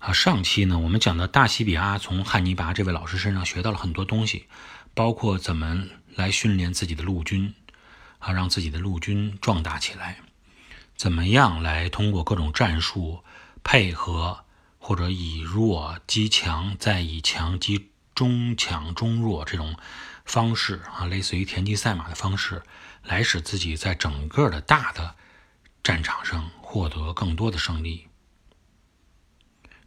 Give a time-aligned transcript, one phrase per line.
[0.00, 4.46] 啊，上期呢，我们讲的大西比阿从汉尼拔这位老师身上学到了很多东西，
[4.94, 5.84] 包括怎么
[6.14, 7.54] 来训练自己的陆军，
[8.18, 10.20] 啊，让自己的陆军壮大起来，
[10.96, 13.22] 怎么样来通过各种战术
[13.62, 14.46] 配合，
[14.78, 19.76] 或者以弱击强，再以强击中强中弱这种
[20.24, 22.62] 方式啊，类似于田忌赛马的方式，
[23.04, 25.14] 来使自己在整个的大的
[25.82, 28.06] 战场上获得更多的胜利。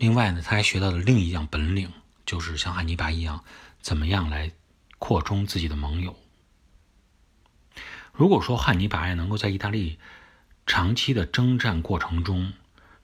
[0.00, 1.92] 另外呢，他还学到了另一样本领，
[2.24, 3.44] 就是像汉尼拔一样，
[3.82, 4.50] 怎么样来
[4.98, 6.18] 扩充自己的盟友。
[8.14, 9.98] 如果说汉尼拔能够在意大利
[10.64, 12.54] 长期的征战过程中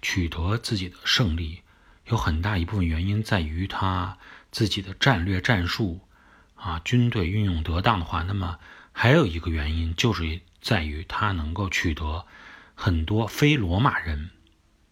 [0.01, 1.61] 取得自己的胜利，
[2.07, 4.17] 有很大一部分原因在于他
[4.51, 6.01] 自己的战略战术
[6.55, 8.59] 啊，军队运用得当的话，那么
[8.93, 12.25] 还有一个原因就是在于他能够取得
[12.75, 14.31] 很多非罗马人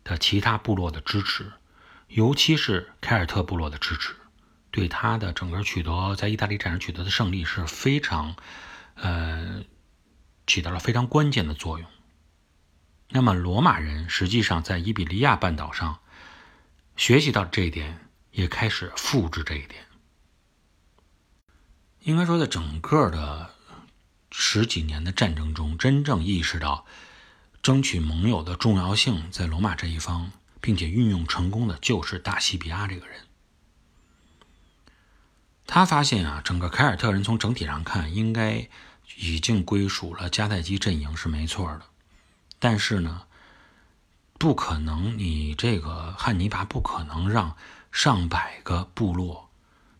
[0.05, 1.51] 的其他部落的支持。
[2.15, 4.15] 尤其是凯尔特部落的支持，
[4.71, 8.37] 对他的整个取得在意大利战争取得的胜利是非常，
[8.95, 9.65] 呃，
[10.47, 11.89] 起到了非常关键的作用。
[13.09, 15.99] 那么罗马人实际上在伊比利亚半岛上
[16.97, 19.85] 学习到这一点，也开始复制这一点。
[22.03, 23.51] 应该说，在整个的
[24.31, 26.87] 十几年的战争中，真正意识到
[27.61, 30.31] 争取盟友的重要性，在罗马这一方。
[30.65, 33.17] 并且运用成功的就是大西比阿这个人。
[35.67, 38.67] 他发现啊，整个凯尔特人从整体上看，应该
[39.19, 41.83] 已经归属了迦太基阵营是没错的。
[42.59, 43.27] 但是呢，
[44.39, 47.59] 不可能，你这个汉尼拔不可能让
[47.93, 49.51] 上百个部落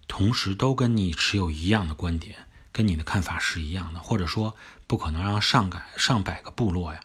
[0.09, 7.01] 同时都跟你持有一样的观点，跟你的看法是一样的，或者说不可能让上百上百个部落呀，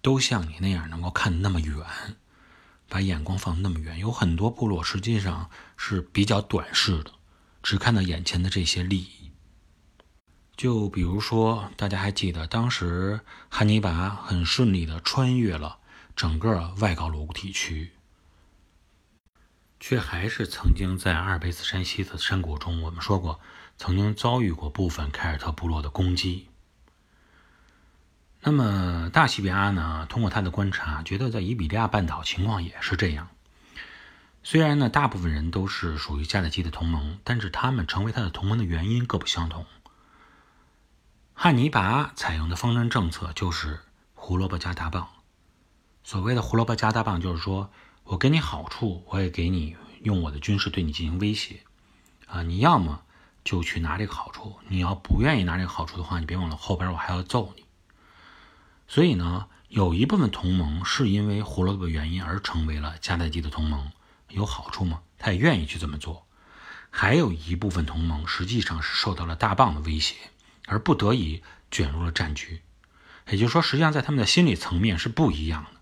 [0.00, 1.84] 都像你那样能够看那么远。
[2.88, 7.12] 把眼光放那么远，有很多部落实际上是比较短视的，
[7.62, 9.30] 只看到眼前的这些利益。
[10.56, 15.78] 就比如说，大家还记得当时汉尼拔很顺利的穿越了
[16.16, 17.92] 整个外高卢地区，
[19.78, 23.38] 却还是曾经在阿尔卑斯山西的山谷中，我们说过，
[23.76, 26.48] 曾经遭遇过部分凯尔特部落的攻击。
[28.40, 30.06] 那么大西比阿呢？
[30.08, 33.28] 通过他的观察，觉得在伊比利亚半岛情况也是这样。
[34.44, 39.66] 虽然呢，大部分人都是属于迦太基的同盟，但是他们成为他的同盟的原因各不相同。
[41.34, 43.80] 汉尼拔采用的方针政策就是
[44.14, 45.08] 胡萝卜加大棒。
[46.04, 47.70] 所谓的胡萝卜加大棒，就是说
[48.04, 51.60] 我给你好处，我也给你用我的军事对你进行威胁。
[52.26, 53.02] 啊，你要么
[53.44, 57.64] 就去拿这个好处，你要不愿意拿这个好处的话，你别忘了后边我还要揍你。
[58.88, 63.92] 所以呢，有一部分同盟是因为胡萝卜原因而成为了迦太基的同盟，
[64.30, 65.02] 有好处吗？
[65.18, 66.26] 他也愿意去这么做。
[66.90, 70.14] 还有一部分同盟实际上是受到了大棒的威胁，
[70.66, 72.62] 而不得已卷入了战局。
[73.28, 75.80] 也就是说，实际上在他们的心理层面是不一样的。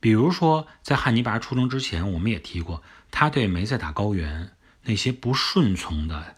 [0.00, 6.34] 比如说，在汉尼拔出征之前，我们也提过，他对梅塞塔高原那些不顺从的。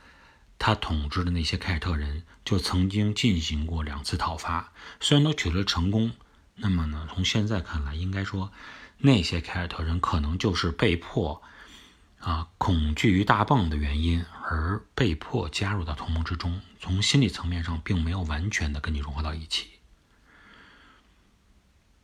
[0.61, 6.13] 他统治的那些凯尔特人就曾经进行过两次讨伐，虽然都取得了成功。
[6.57, 8.53] 那么呢，从现在看来，应该说
[8.99, 11.43] 那些凯尔特人可能就是被迫
[12.19, 16.61] 啊，恐惧于大棒的原因而被迫加入到同盟之中。
[16.79, 19.71] 从心理层面上，并没有完全的跟你融合到一起。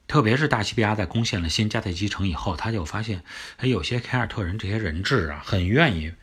[0.09, 3.23] 特别是大西庇阿在攻陷了新迦太基城以后，他就发现，
[3.59, 6.15] 哎，有些凯尔特人这些人质啊，很愿意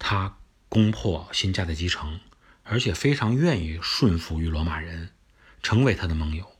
[0.00, 0.34] 他。
[0.68, 2.20] 攻破新加的基城，
[2.62, 5.10] 而且非常愿意顺服于罗马人，
[5.62, 6.52] 成为他的盟友。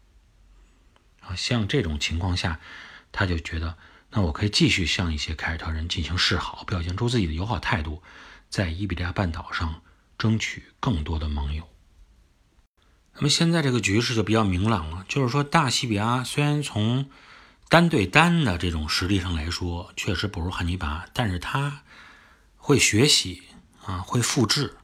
[1.20, 2.58] 啊，像这种情况下，
[3.12, 3.76] 他就觉得，
[4.10, 8.02] 那我可以继续向一些凯尔特人进行示好，表现出自己的友好态度，
[8.48, 9.82] 在伊比利亚半岛上
[10.16, 11.68] 争取更多的盟友。
[13.14, 17.10] 那么现在这个局势就比较明朗了，就是说，大西比阿虽然从
[17.68, 21.82] 单对单的这种实力上来说，确实不如汉尼拔，但是他
[22.56, 23.42] 会学习。
[23.88, 24.76] 啊，会复制，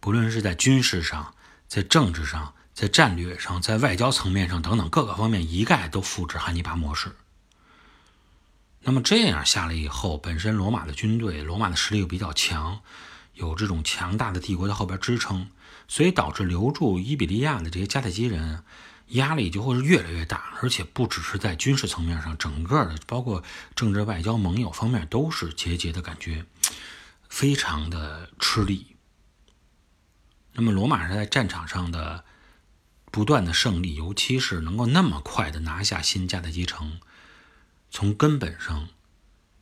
[0.00, 1.36] 不论是在军事上、
[1.68, 7.14] 在政治上、在战略上、在外交层面上等等各个方面，一概都复制汉尼拔模式。
[8.80, 12.80] 那么这样下来以后，本身罗马的军队、罗马的实力又比较强，
[13.34, 15.48] 有这种强大的帝国在后边支撑，
[15.86, 18.64] 所以导致留住伊比利亚的这些迦太基人
[19.10, 23.44] 压力就会是越来越大，而且不只是在军事层面上，整个的包括
[23.76, 26.44] 政治、外交、盟友方面都是节节的感觉。
[27.34, 28.94] 非常的吃力。
[30.52, 32.24] 那么，罗马人在战场上的
[33.10, 37.00] 不断的胜利，尤其是能够那么快的拿下新迦太基城，
[37.90, 38.88] 从根本上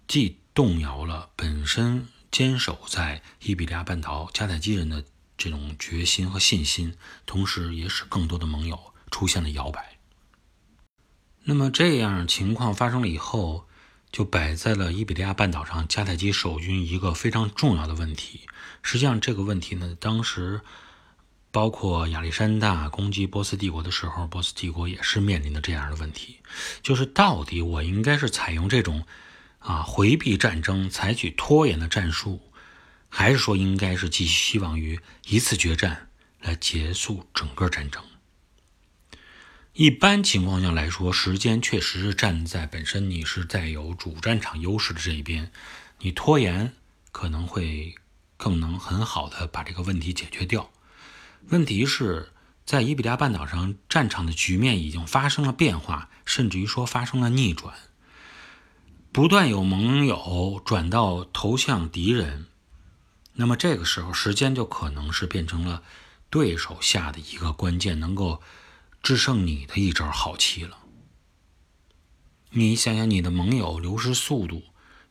[0.06, 5.02] 既动摇了本身坚守在伊比利亚半岛迦太基人的
[5.38, 9.96] 这种决心和信心，同时也使更多的盟友出现了摇摆。
[11.44, 13.66] 那么这样情况发生了以后，
[14.12, 18.42] 就摆在了伊比利亚半岛上迦太基守军一个非常重要的问题。
[18.82, 20.60] 实际上，这个问题呢，当时
[21.50, 26.38] 包括亚历山大攻击波斯帝国的时候，波斯帝国也是面临的这样的问题，
[26.82, 29.04] 就是到底我应该是采用这种
[29.58, 32.40] 啊回避战争、采取拖延的战术，
[33.08, 36.08] 还是说应该是寄希望于一次决战
[36.40, 38.02] 来结束整个战争？
[39.74, 45.50] 一般情况下来说，时间确实是站在本身你是在有主战场优势的这一边，
[46.00, 46.74] 你拖延
[47.10, 47.94] 可能会
[48.36, 50.70] 更能很好的把这个问题解决掉。
[51.48, 52.32] 问题是
[52.66, 57.74] 在伊比利亚半岛上，战场的局面已经发生了变化，甚至于说发生了逆转，
[59.10, 62.44] 不断有盟友转到投向敌人，
[63.32, 65.82] 那么这个时候时间就可能是变成了
[66.28, 68.42] 对手下的一个关键，能够。
[69.02, 70.78] 只剩你的一招好棋了。
[72.50, 74.62] 你想想，你的盟友流失速度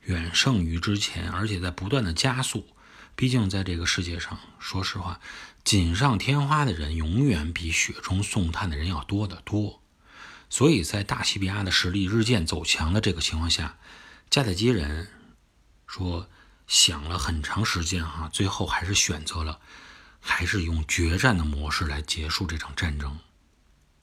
[0.02, 2.68] 远胜于之前，而且在不断的加速。
[3.16, 5.20] 毕竟在这个世界上，说实话，
[5.64, 9.82] 锦上添花的人永远比雪中送炭的人要多得多。
[10.50, 13.78] 所以在大西比亚的实力日渐走强的这个情况下，
[14.30, 15.10] 迦太基人
[15.86, 16.30] 说
[16.68, 19.60] 想了很长时间哈，最后还是选择了，
[20.20, 23.18] 还是用决战的模式来结束这场战争。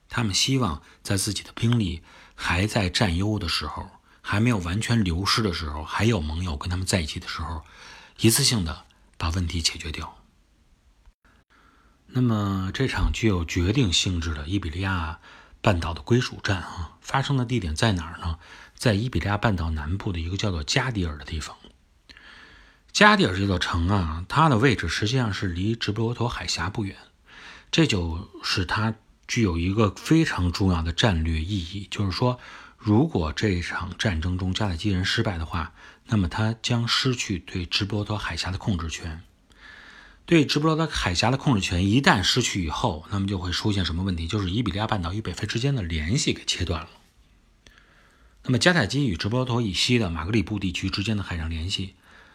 [0.09, 2.03] 他们希望在自己的兵力
[2.35, 3.91] 还在占优的时候，
[4.23, 7.63] 还没有完全流失的时候，还有盟友跟他们在一起的时候，
[8.19, 8.85] 一次性的
[9.17, 10.17] 把问题解决掉。
[12.07, 15.21] 那么这场具有决定性质的伊比利亚
[15.61, 18.39] 半岛的归属战啊，发生的地点在哪儿呢？
[18.75, 21.57] 在伊比利亚半岛南部的一个叫做加迪尔的地方。
[22.93, 26.97] 加迪尔这座城啊，它的位置实际上是离直布罗陀海峡不远，
[27.71, 28.95] 这就是它。
[29.29, 32.41] 具有一个非常重要的战略意义，就是说，
[32.79, 35.75] 如果这场战争中迦太基人失败的话，
[36.07, 39.23] 那么他将失去对直布罗陀海峡的控制权。
[40.25, 44.27] 对直布罗陀海峡的控制权一旦失去以后，那么就会出现什么问题？
[44.27, 46.89] 就是伊比利亚半岛与北非之间的联系给切断了。
[48.45, 51.95] 那么迦太基与直布罗陀以西的马格里布地区之间的海上联系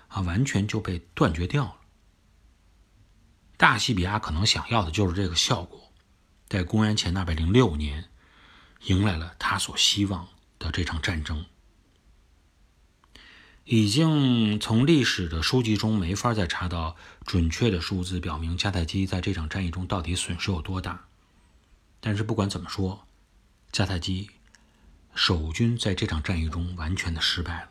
[0.10, 1.76] 啊，完全就被断绝掉了。
[3.58, 5.83] 大西比亚可能想要的就是这个效果。
[6.48, 8.10] 在公元前二百零六年，
[8.86, 10.28] 迎来了他所希望
[10.60, 11.46] 的这场战争。
[13.66, 21.06] 已经从历史的书籍中没法再查到准确的数字，表明迦太基在这场战役中到底损失有多大。
[22.02, 23.08] 但是不管怎么说，
[23.72, 24.30] 迦太基
[25.16, 27.70] 守军在这场战役中完全的失败了，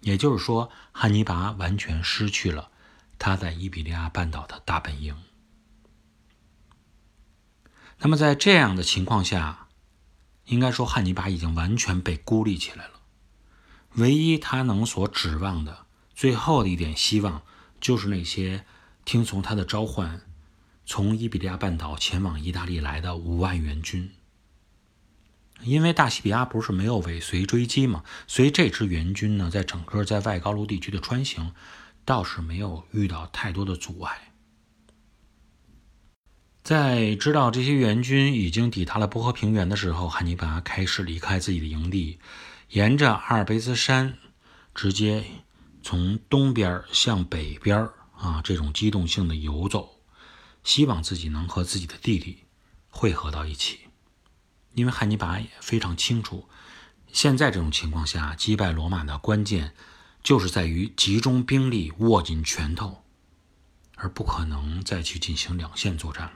[0.00, 2.70] 也就是说，汉尼拔完全失去了
[3.18, 5.16] 他在伊比利亚半岛的大本营。
[7.98, 9.68] 那么在这样的情况下，
[10.46, 12.92] 应该说汉尼拔已经完全被孤立起来了。
[13.94, 17.42] 唯一他能所指望的最后的一点希望，
[17.80, 18.66] 就是那些
[19.04, 20.20] 听从他的召唤，
[20.84, 24.12] 从伊比利亚半岛前往意大利来的五万援军。
[25.62, 31.54] 因为大西比亚不是没有尾随追击嘛，所以这支援军呢，在整个在外高卢地区的穿行，
[32.04, 34.34] 倒是没有遇到太多的阻碍。
[36.66, 42.18] 在知道这些援军已经抵达了波河平原的时候，汉尼拔开始离开自己的营地，
[42.70, 44.18] 沿着阿尔卑斯山，
[44.74, 45.22] 直接
[45.80, 50.00] 从东边向北边啊，这种机动性的游走，
[50.64, 52.38] 希望自己能和自己的弟弟
[52.88, 53.78] 汇合到一起。
[54.74, 56.48] 因为汉尼拔也非常清楚，
[57.12, 59.72] 现在这种情况下击败罗马的关键，
[60.20, 63.04] 就是在于集中兵力，握紧拳头，
[63.94, 66.32] 而不可能再去进行两线作战了。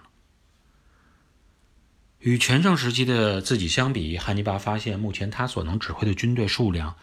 [2.20, 6.94] 与全盛时期的自己相比，汉尼拔发现，目前他所能指挥的军队数量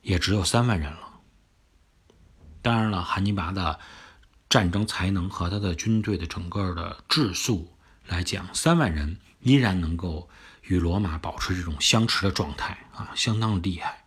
[0.00, 1.00] 也只有三万人了。
[2.62, 3.80] 当然了，汉尼拔的
[4.48, 10.28] 战争才能和他的军队的整个的质素来讲，三万人依然能够
[10.62, 14.04] 与罗马保持这种相持的状态啊，相当的厉害。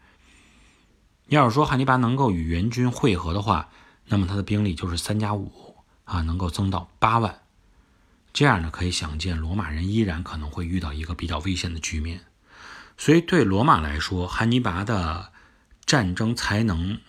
[1.27, 3.67] 要是说汉尼拔能够与援军会合的话，
[4.05, 5.75] 那么他的兵力就是三加五
[6.05, 7.41] 啊，能够增到八万。
[8.37, 12.23] 这样呢，可以想见，罗马人依然可能会遇到一个比较危险的局面。
[12.95, 15.31] 所以，对罗马来说，汉尼拔的
[15.87, 17.01] 战争才能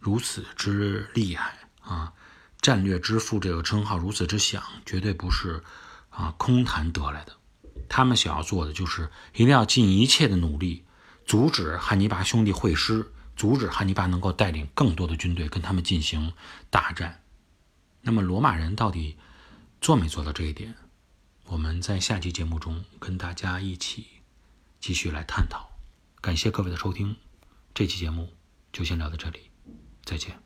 [0.00, 2.14] 如此之厉害啊，
[2.60, 5.62] 战略之父这个称号如此之响，绝对不是
[6.10, 7.36] 啊空谈得来的。
[7.88, 10.84] 他们想要做的，就是一定要尽一切的努力，
[11.24, 16.32] 阻止汉尼拔兄弟会师，阻止汉尼拔能够带领更多的军队跟他们进行
[16.70, 17.22] 大战。
[18.00, 19.16] 那么罗马人到底
[19.82, 20.72] 做没做到这一点？
[21.46, 24.06] 我们在下期节目中跟大家一起
[24.78, 25.72] 继续来探讨。
[26.20, 27.16] 感谢各位的收听，
[27.74, 28.32] 这期节目
[28.72, 29.50] 就先聊到这里，
[30.04, 30.40] 再见。